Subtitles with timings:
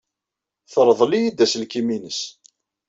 [0.71, 2.21] Terḍel-iyi-d aselkim-nnes.